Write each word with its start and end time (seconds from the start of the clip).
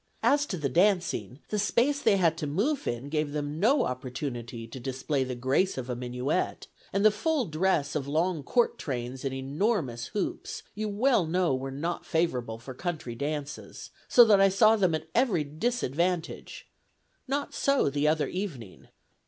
As 0.23 0.47
to 0.47 0.57
the 0.57 0.67
dancing, 0.67 1.41
the 1.49 1.59
space 1.59 2.01
they 2.01 2.17
had 2.17 2.35
to 2.39 2.47
move 2.47 2.87
in 2.87 3.07
gave 3.07 3.33
them 3.33 3.59
no 3.59 3.85
opportunity 3.85 4.65
to 4.67 4.79
display 4.79 5.23
the 5.23 5.35
grace 5.35 5.77
of 5.77 5.91
a 5.91 5.95
minuet, 5.95 6.65
and 6.91 7.05
the 7.05 7.11
full 7.11 7.45
dress 7.45 7.93
of 7.95 8.07
long 8.07 8.41
court 8.41 8.79
trains 8.79 9.23
and 9.23 9.31
enormous 9.31 10.07
hoops, 10.07 10.63
you 10.73 10.89
well 10.89 11.27
know 11.27 11.53
were 11.53 11.69
not 11.69 12.03
favorable 12.03 12.57
for 12.57 12.73
country 12.73 13.13
dances, 13.13 13.91
so 14.07 14.25
that 14.25 14.41
I 14.41 14.49
saw 14.49 14.75
them 14.75 14.95
at 14.95 15.07
every 15.13 15.43
disadvantage; 15.43 16.67
not 17.27 17.53
so 17.53 17.87
the 17.87 18.07
other 18.07 18.27
evening. 18.27 18.87